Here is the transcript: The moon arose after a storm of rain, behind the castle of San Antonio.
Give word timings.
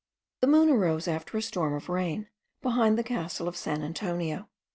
The 0.39 0.47
moon 0.47 0.71
arose 0.71 1.07
after 1.07 1.37
a 1.37 1.43
storm 1.43 1.75
of 1.75 1.87
rain, 1.87 2.27
behind 2.63 2.97
the 2.97 3.03
castle 3.03 3.47
of 3.47 3.55
San 3.55 3.83
Antonio. 3.83 4.49